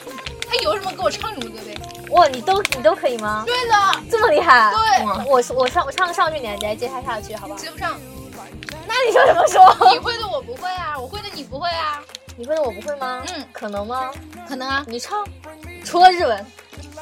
[0.48, 1.76] 他有什么给我唱什么歌呗。
[2.10, 3.44] 哇，你都你都可以吗？
[3.48, 3.74] 对的，
[4.12, 4.72] 这么厉害？
[4.72, 7.60] 对，我我唱我唱上去，你来你来接他下去，好不好？
[7.60, 8.00] 接不上。
[8.86, 9.90] 那你说什么说？
[9.92, 12.02] 你会的我不会啊，我会的你不会啊。
[12.36, 13.24] 你会的我不会吗？
[13.34, 14.12] 嗯，可能吗？
[14.48, 14.84] 可能啊。
[14.88, 15.26] 你唱，
[15.84, 16.46] 除了日文，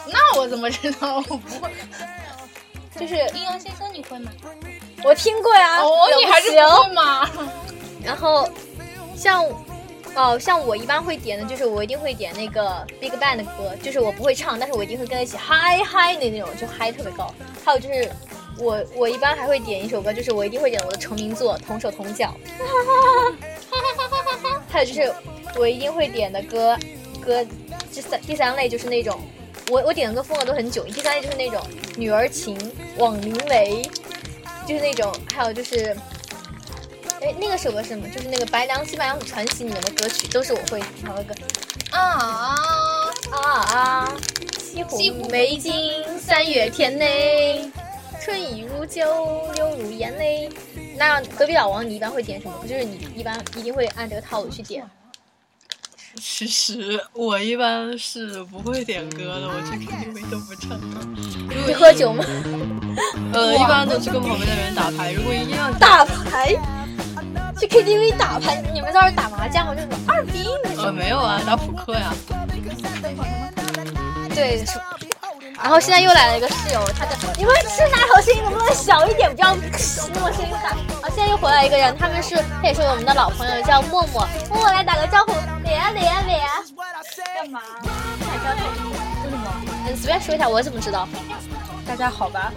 [0.07, 1.17] 那我怎么知道？
[1.27, 1.71] 我不会。
[3.01, 4.31] 就是阴阳先生，你会吗？
[5.03, 5.81] 我听过呀。
[5.81, 7.27] 哦，你还是不会吗？
[8.05, 8.47] 然后，
[9.15, 9.43] 像，
[10.15, 17.33] 哦，像我一般会点的就是我一定会点那个 Big Bang 的歌，就是我不会唱，但是我一定会跟他一起嗨嗨的那种，就嗨特别高。
[17.65, 18.11] 还有就是，
[18.59, 22.35] 我我一般还会点一首歌，就是我一定会点我的成名作《同手同脚》。
[24.69, 25.11] 还有就是，
[25.57, 26.77] 我一定会点的歌，
[27.19, 27.43] 歌
[27.91, 29.19] 第三第三类就是那种，
[29.69, 30.91] 我我点的歌风格都很迥异。
[30.91, 31.61] 第三类就是那种
[31.97, 32.57] 女儿情、
[32.97, 33.83] 枉凝眉，
[34.67, 35.95] 就是那种，还有就是。
[37.23, 38.09] 哎，那个首歌是什么？
[38.09, 41.35] 就是那个《白娘西白娘子传奇》里面的歌曲，都是我会唱的歌。
[41.91, 42.65] 啊
[43.31, 44.17] 啊啊！
[44.59, 44.97] 西湖
[45.29, 45.71] 美景
[46.19, 47.69] 三月天嘞，
[48.19, 49.05] 春意如酒，
[49.53, 50.49] 柳如烟嘞。
[50.97, 52.65] 那隔壁老王，你一般会点什么？
[52.67, 54.83] 就是你一般一定会按这个套路去点。
[56.19, 60.99] 其实我一般是不会点歌的，我去 KTV 都不唱歌。
[61.67, 62.23] 你喝酒吗？
[63.33, 65.13] 呃，一般都是跟旁边的人打牌。
[65.13, 66.55] 如果一定要打牌。
[67.59, 69.75] 去 KTV 打牌，你们倒是打麻将吗？
[69.75, 70.85] 就是二比一那种。
[70.85, 72.11] 呃，没有啊，打扑克呀。
[74.33, 74.63] 对，
[75.61, 80.75] 然后现在又来了一个室友，他的你们是哪头声音能不能小一点，不要那么声音大。
[81.11, 84.25] 啊，现在又回来一个人，他们是他也是我们的老朋友，叫默默。
[84.49, 86.51] 默默来打个招呼，脸啊脸啊脸啊。
[87.35, 87.61] 干嘛？
[88.21, 88.89] 打招呼。
[89.25, 89.61] 为什么？
[89.89, 91.07] 你，随便说一下，我怎么知道？
[91.85, 92.53] 大家好吧。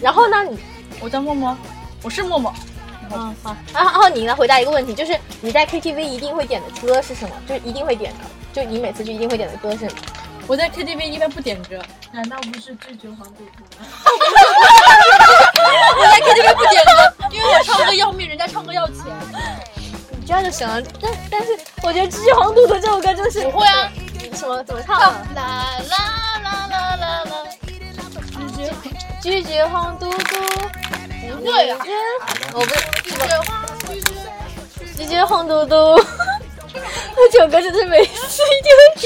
[0.00, 0.44] 然后呢？
[0.44, 0.58] 你
[1.00, 1.56] 我叫默默，
[2.02, 2.52] 我是默默。
[3.12, 7.34] 嗯好，然后然后你来回答一个问题，就是你在 KTV 一定会点的歌是什么？
[7.48, 10.02] 就是一定会点的，就你每次就一定会点的歌是什么？
[10.46, 11.80] 我在 KTV 一般不点歌，
[12.12, 13.86] 难道不是拒绝黄赌毒吗？
[20.36, 23.90] 样就行了，但但是我觉得《拒绝黄赌毒》这首歌就是不会啊，
[24.34, 24.98] 什么怎么唱
[25.34, 25.40] 的？
[25.40, 25.88] 啦啦
[26.42, 27.32] 啦啦啦啦，
[28.36, 28.72] 拒绝
[29.22, 30.36] 拒绝黄赌毒。
[31.38, 31.78] 不会啊，
[32.52, 35.74] 我不是拒绝黄拒绝拒绝黄嘟嘟。
[37.32, 39.04] 这首歌真是每次一定会听。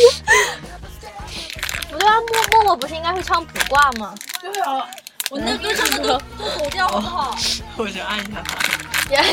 [1.91, 4.15] 不对啊，默默默不是应该会唱卜卦吗？
[4.43, 4.87] 对啊，
[5.31, 7.37] 我那歌唱的都都口调好不好？
[7.79, 8.70] 我就按一下他。
[9.11, 9.27] 你按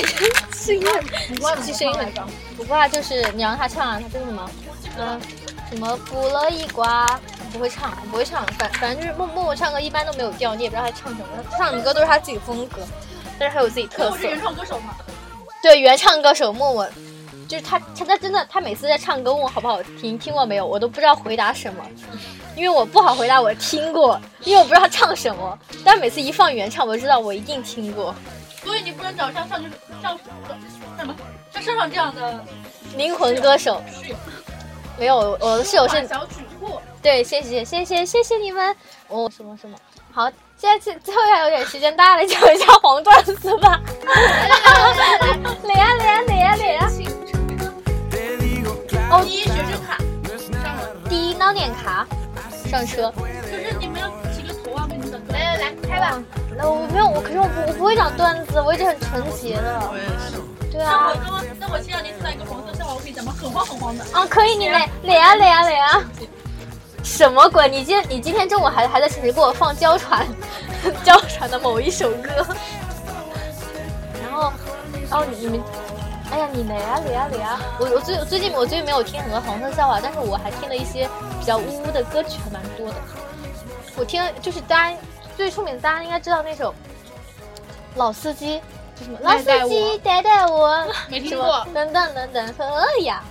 [0.52, 0.84] 声音，
[1.30, 2.24] 卜卦其实声音很高。
[2.58, 4.50] 卜卦就是你让他唱啊，他说什么？
[4.98, 5.22] 嗯，
[5.70, 7.20] 什么卜了一卦。
[7.50, 12.82] 不会唱，不会唱，反反正就是默默默唱歌一般都没有调，你也不知道他唱什么，唱的歌都是他自己风格，
[13.40, 14.18] 但是还有自己特色。
[14.28, 14.94] 原唱歌手嘛？
[15.64, 16.90] 对，原唱歌手默默，
[17.48, 21.82] 就是他，他他真的，他每次在唱歌问我好不好听，听过没有，我都不知道回答什么，
[22.54, 28.14] 因为我不好回答我听过，因为我不知道他唱什么，但每次一放原唱，我就知道我一定听过。
[28.68, 30.20] 所以你不能找像像就是像
[30.98, 31.16] 什么
[31.54, 32.44] 像上上这样的
[32.98, 33.82] 灵魂歌手。
[35.00, 36.78] 没有，我的室友是小曲库。
[37.02, 38.76] 对，谢谢谢谢谢谢你们。
[39.08, 39.78] 哦，什么什么？
[40.12, 43.80] 好，现在最最后还有点时间，大家来讲一下黄段子吧。
[45.64, 46.90] 来呀来呀来呀来呀！
[49.10, 49.98] 哦，第一学生卡
[51.08, 52.06] 第一闹点卡
[52.70, 53.14] 上车。
[53.16, 54.02] 可是你们
[55.30, 56.22] 来来来，开吧。
[56.58, 59.82] 那我没有，我可是我不我不会讲段子，我一直很纯洁的。
[59.92, 60.72] 我也是。
[60.72, 61.14] 对啊。
[61.24, 63.34] 那我那我先让你出来一个黄色笑话，我可以讲吗？
[63.40, 64.04] 很黄很黄的。
[64.14, 66.04] 啊，可以，你来来啊来啊来啊！
[67.04, 67.70] 什么鬼？
[67.70, 70.28] 你今你今天中午还还在寝室给我放娇喘，
[71.06, 72.46] 娇喘的某一首歌，
[74.22, 74.52] 然后，
[75.12, 75.62] 哦你们，
[76.32, 77.60] 哎呀你来啊来啊来啊！
[77.80, 81.08] 我我最最近我最近没有听很多黄色笑话，但是我还听了一些
[81.40, 82.96] 比较污污的歌曲，还蛮多的。
[83.96, 84.98] 我听就是大家
[85.38, 86.74] 最出名的，大家应该知道那首
[87.96, 88.60] 老司机，
[88.96, 89.20] 就什么？
[89.22, 93.24] 老司机带带我， 没听过，等等等等和呀。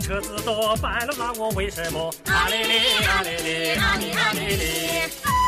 [0.00, 2.12] 车子多，白了拉我为什么？
[2.26, 5.43] 啊哩哩啊哩哩啊哩啊哩哩。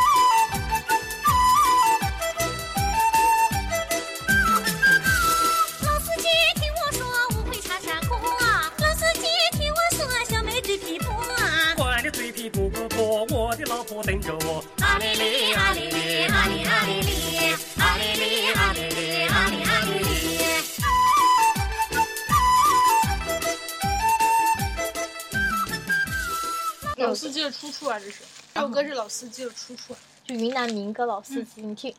[27.17, 28.23] 司机的出处啊，这是。
[28.55, 29.95] 这首歌是老司机的出处。
[30.25, 31.95] 就云南民歌老司机，你听，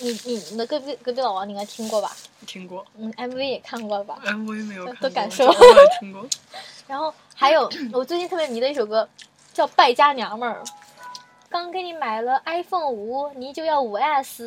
[0.00, 2.10] 你你你的隔壁隔壁老王你应该听过吧？
[2.44, 6.26] 听过嗯，MV 也看过了吧？，MV 没有看过，都感受我也听过。
[6.88, 9.08] 然后还有我最近特别迷的一首歌，
[9.54, 10.60] 叫《败家娘们儿》。
[11.50, 14.46] 刚给你买了 iPhone 五，你就要五 S，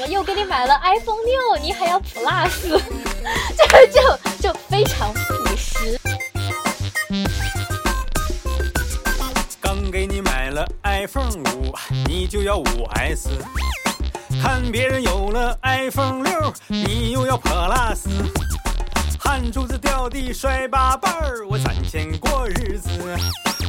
[0.00, 2.70] 我又给你买了 iPhone 六，你还要 Plus，
[3.54, 5.14] 就就就非常
[10.54, 11.74] 了 iPhone 五，
[12.06, 13.28] 你就要五 S。
[14.40, 18.06] 看别人有了 iPhone 六，你又要 Plus。
[19.18, 22.88] 汗珠子掉地摔八瓣儿，我攒钱过日子。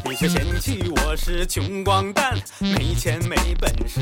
[0.03, 3.99] 你却嫌弃我是穷光蛋，没钱没本事。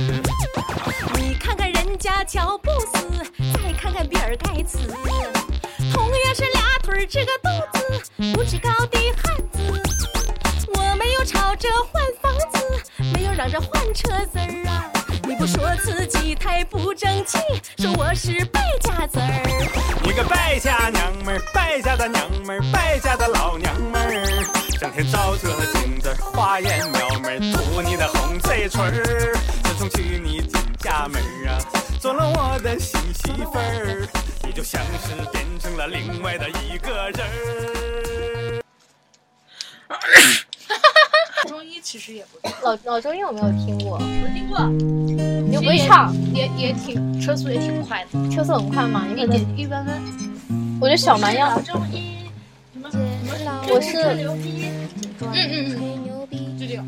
[1.15, 3.07] 你看看人家乔布斯，
[3.53, 4.77] 再看看比尔盖茨，
[5.93, 9.81] 同样是俩腿儿这个肚子，不知高低汉子。
[10.75, 12.03] 我没有吵着换，
[13.35, 14.91] 嚷着换车子儿啊！
[15.27, 17.39] 你不说自己太不争气，
[17.77, 19.99] 说我是败家子儿。
[20.03, 24.23] 你个败家娘们儿，败家的娘们儿，败家的老娘们儿，
[24.79, 29.35] 整天照着镜子花言巧语，涂你的红嘴唇儿。
[29.63, 31.57] 自从娶你进家门儿啊，
[31.99, 34.07] 做了我的新媳妇儿，
[34.43, 38.63] 你就像是变成了另外的一个人儿。
[41.83, 49.03] 中医其实也不错，老老周音我没有听过，我听过，你又不会唱，也也挺车速也挺快的，车速很快吗？
[49.05, 50.01] 你一可能点一般般。
[50.79, 52.29] 我觉得小蛮腰老，中医
[52.73, 53.03] 什么什么
[53.69, 54.65] 我是牛逼，
[55.21, 55.75] 嗯嗯
[56.31, 56.83] 嗯，就这个。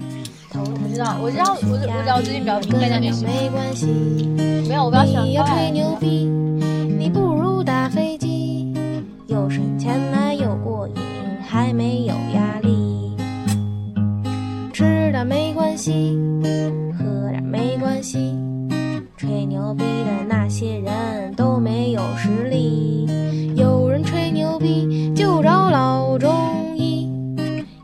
[0.57, 3.11] 我知道，我知道，我我知道最近比较听败家没
[3.49, 3.87] 关系，
[4.67, 6.07] 没有，我比较喜欢你要高矮吹牛逼，
[6.97, 8.73] 你不如打飞机，
[9.27, 10.95] 有省钱来又过瘾，
[11.45, 12.44] 还没有压力。
[15.23, 16.17] 没关系，
[16.97, 18.35] 喝点没关系，
[19.15, 23.07] 吹牛逼的那些人都没有实力。
[23.55, 27.07] 有人吹牛逼就找老中医，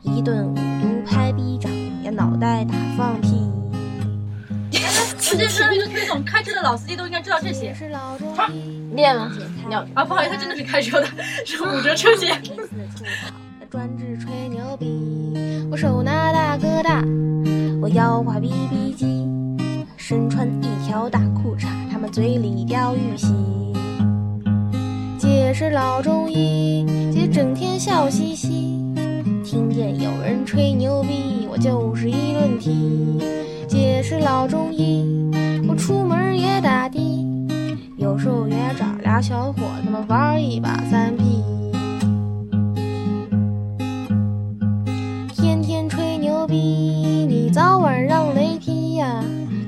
[0.02, 1.72] 一顿五毒拍逼掌
[2.04, 3.50] 呀，脑袋打放屁。
[5.20, 7.74] 实际上，一个推总开车的老司机都应该知道这些。
[7.74, 8.94] 是老中医。
[8.96, 9.32] 练吗？
[9.66, 11.08] 你要啊，不好意思，他真的是开车的，
[11.46, 12.42] 是五折车险。
[13.70, 14.86] 专治吹牛逼，
[15.72, 16.21] 我手拿
[16.82, 17.04] 大，
[17.82, 19.28] 我腰挎 BB 机，
[19.98, 23.28] 身穿一条大裤衩，他们嘴里叼玉玺。
[25.18, 28.48] 姐是老中医，姐整天笑嘻嘻，
[29.44, 33.20] 听见有人吹牛逼，我就是一顿踢。
[33.68, 35.06] 姐是老中医，
[35.68, 37.00] 我出门也打的，
[37.98, 41.44] 有时候也找俩小伙子们玩一把三 P。
[46.52, 49.24] 逼，你早晚让雷劈呀！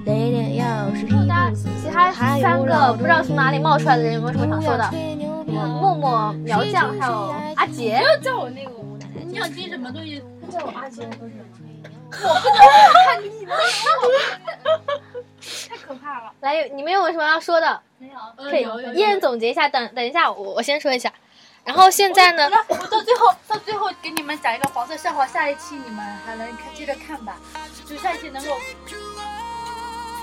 [0.05, 4.83] 雷电要是劈其他不死，其他还有三个老不知道从哪里冒出来的人有没有什么想说的？
[4.89, 10.21] 吹牛逼我默默、苗酱还有阿杰不，要叫我那个，我你想听什么东西？
[10.51, 11.31] 叫我阿杰不是？
[15.69, 16.33] 太可怕了。
[16.41, 17.79] 来，你们有没有什么要说的？
[17.97, 18.15] 没有，
[18.49, 19.69] 可以有有一人总结一下。
[19.69, 21.09] 等等一下，我我先说一下。
[21.65, 27.35] 然后现在呢，我到最后，到最后给你们讲一个黄色笑话，下一期你们还能看接着看吧，
[27.85, 28.49] 就下一期能够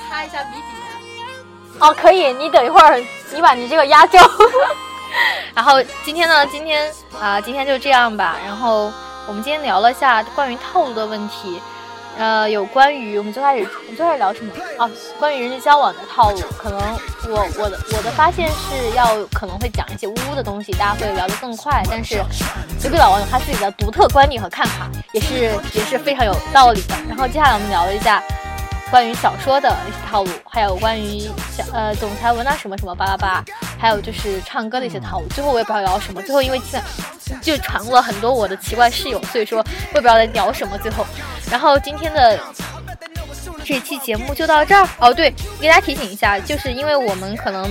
[0.09, 1.87] 擦一下谜底的。
[1.87, 4.19] 哦，可以，你等一会儿，你把你这个压轴。
[5.55, 8.37] 然后今天呢，今天啊、今天就这样吧。
[8.45, 8.93] 然后
[9.27, 11.61] 我们今天聊了一下关于套路的问题，
[12.19, 14.53] 呃，有关于我们最开始我们最开始聊什么？
[14.79, 16.41] 啊，关于人际交往的套路。
[16.59, 16.79] 可能
[17.29, 21.83] 我我的我的发现是要可能会讲一些污污的东西，大家会聊得更快。
[21.89, 22.23] 但是
[22.83, 26.95] 隔壁老王有他自己的独特观点和看法，也是 也是非常有道理的。
[27.09, 28.23] 然后接下来我们聊了一下。
[28.91, 31.21] 关于小说的一些套路，还有关于
[31.57, 33.45] 小呃总裁文啊什么什么巴拉巴，
[33.81, 35.27] 还有就是唱歌的一些套路。
[35.29, 40.77] 最后我也不知道聊什么，最后因为现在就传过了很多我的奇怪室友，所以说我也不知道在聊什么。
[40.79, 41.07] 最后，
[41.51, 42.39] 然后今天的
[43.65, 44.87] 这期节目就到这儿。
[44.99, 47.71] 哦，对，给大家提醒一下，就是因为我们可能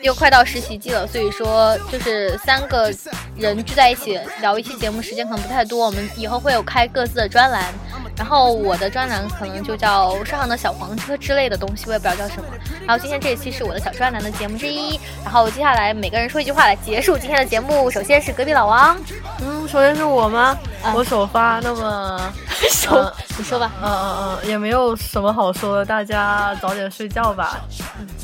[0.00, 2.90] 又快到实习季了，所以说就是三个
[3.36, 7.74] 人聚在一起聊一期节目时间可能不太多，我们以后会有开各自的专栏。
[8.16, 12.48] 然后我的专栏可能就叫“上上的小黄车”之类的东西，我也不知道叫什么。
[12.86, 14.98] 然后今天这一期是我的小专栏的节目之一。
[15.22, 17.90] 然后接下来每个人说一句话来结束今天的节目。
[17.90, 18.96] 首先是隔壁老王，
[19.42, 20.56] 嗯，首先是我吗？
[20.82, 22.32] 啊我首发，那么，
[22.70, 27.60] 首、呃你说吧，嗯嗯嗯，也没有什么好说的，大家早点睡觉吧，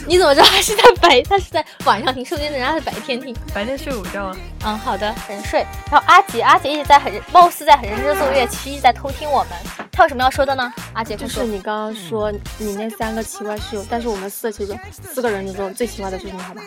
[0.07, 1.21] 你怎么知道他是在白？
[1.23, 3.37] 他是在晚上听，说不定人家是白天听。
[3.53, 4.37] 白天睡午觉啊。
[4.65, 5.67] 嗯，好的，很睡。
[5.91, 9.51] 然后阿杰，阿杰一直在很貌似在很认真的做乐，其实一直在偷听我们。
[9.95, 10.73] 他有什么要说的呢？
[10.95, 11.15] 阿杰。
[11.15, 14.79] 就是你刚刚说你那三个奇怪室友，但是我们四个其中
[15.13, 16.63] 四个人之中最奇怪的就是你，好吧？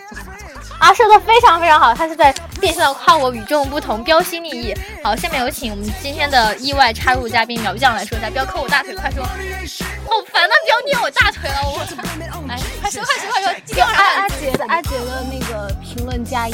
[0.80, 4.76] 啊，说的非常非常好，他是在变相的夸我与众不同，标新立异。
[5.03, 9.23] 好，下面有请我们今天的意外插入嘉宾苗酱来说一下，不要扣我大腿，快说。
[9.23, 10.53] 好烦啊！
[10.76, 11.95] 不要捏我大腿了，我操！
[12.47, 16.51] 来，快说快说快说，第二阿阿杰的阿杰的那个评论加一，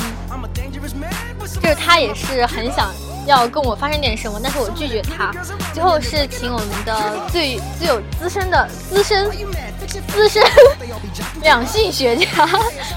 [0.72, 2.93] 就是他也是很想
[3.26, 5.32] 要跟我发生点什么，但是我拒绝他。
[5.74, 9.30] 最后是请我们的最最有资深的资深
[10.07, 10.43] 资深
[11.41, 12.47] 两性学家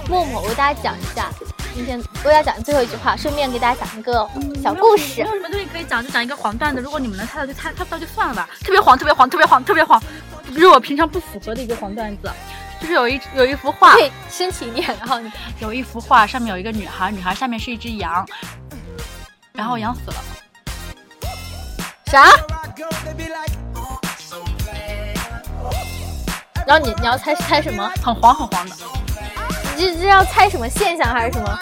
[0.09, 1.31] 默默为大家讲一下。
[1.75, 4.13] 今天为大家讲最后一句话，顺便给大家讲一个
[4.63, 5.35] 小故事没有。
[5.35, 8.49] 什么东西可以讲就讲一个黄段子，如果你们能猜到就猜，猜不到就算了吧。
[8.61, 10.01] 特别黄，特别黄，特别黄，特别黄，
[10.53, 12.31] 不是我平常不符合的一个黄段子。
[12.81, 18.25] 就是有一有一幅画，对，深情一点，然后你有一幅画，上面有一个女孩，女孩下面是一只羊，
[19.53, 20.17] 然后羊死了。
[22.07, 22.25] 啥？
[26.67, 27.91] 然后你你要猜猜什么？
[28.01, 29.04] 很黄很黄的，你
[29.77, 31.59] 这这要猜什么现象还是什么？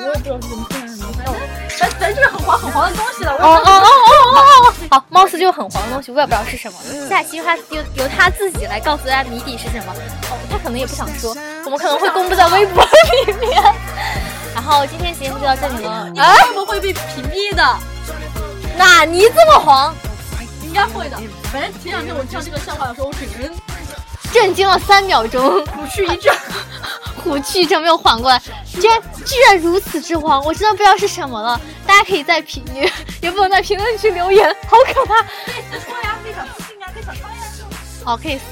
[0.00, 1.34] 我也不知道是什么现象什么，反正
[1.78, 3.32] 咱咱就是很黄很黄的东西了。
[3.32, 3.88] 哦哦哦哦
[4.34, 4.74] 哦哦！
[4.90, 6.78] 好，貌似就是很黄的东西，我也不知道是什么。
[7.08, 9.92] 下期他由由他自己来告诉大家谜底是什么。
[10.30, 13.62] 哦，他可能也不想说，我们可能会公布在微博里面。
[14.54, 16.08] 然后今天节目就到这里了。
[16.12, 17.78] 你啊，会不会被屏蔽的？
[18.76, 19.94] 哪泥这么黄？
[20.62, 21.16] 应该会的。
[21.52, 23.52] 反正前两天我讲这个笑话的时候，我整个人
[24.32, 26.34] 震惊了三秒钟，虎躯一震。
[27.24, 28.38] 虎躯一震没有缓过来，
[28.78, 31.58] 居然居然如此之慌，我真的不知道是什么了。
[31.86, 32.90] 大家可以在评也
[33.22, 35.22] 也不能在评论区留言，好可怕。
[35.22, 37.10] 可以私说呀，可以小私信呀，可以呀。
[38.04, 38.42] 哦，可以私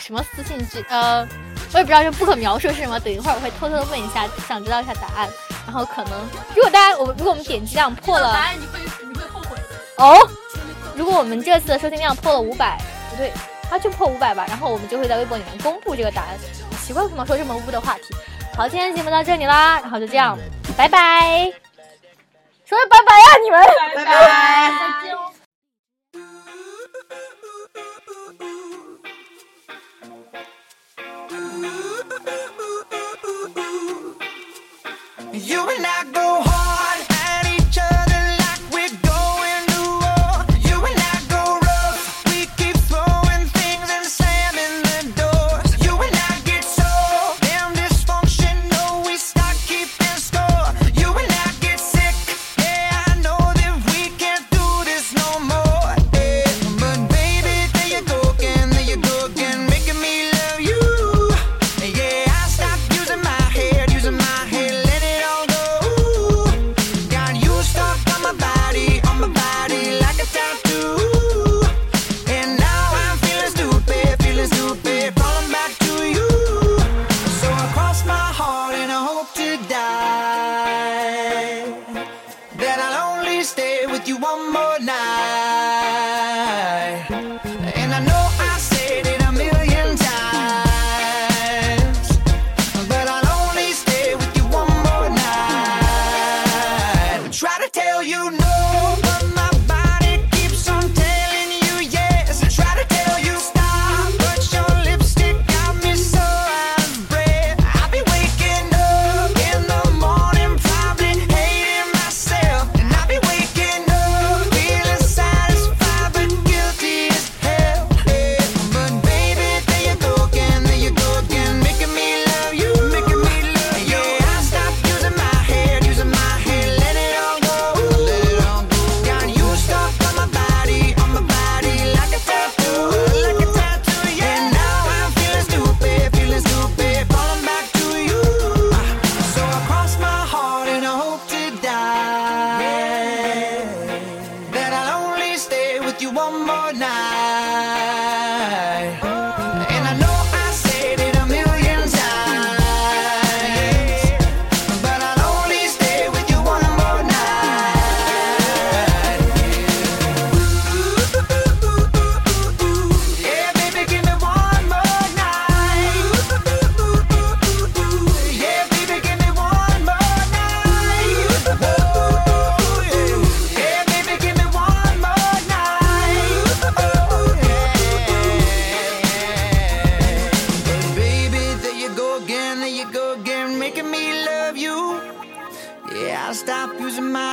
[0.00, 1.26] 什么私信之呃，
[1.72, 2.98] 我也不知道这不可描述是什么。
[3.00, 5.28] 等一会儿我会偷偷的问一下，想知道一下答案。
[5.66, 6.12] 然后可能
[6.54, 10.04] 如果大家我们如果我们点击量破了答案你会你会后悔的。
[10.04, 10.30] 哦，
[10.96, 13.32] 如果我们这次的收听量破了五百，不对，
[13.68, 16.38] 它就破五百吧，然后我们就会在微博里面公布这个答案。
[16.90, 18.12] 奇怪，为什么说这么污的话题？
[18.56, 20.36] 好，今天节目到这里啦，然后就这样，
[20.76, 21.48] 拜拜。
[22.66, 23.64] 说拜拜呀、你们。
[23.94, 24.72] 拜拜。
[24.76, 25.30] 再见哦。
[35.32, 36.69] You and I go hard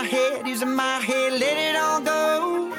[0.07, 2.71] head, using my head, let it all go.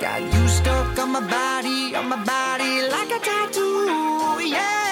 [0.00, 4.91] Got you stuck on my body, on my body, like a tattoo, yeah.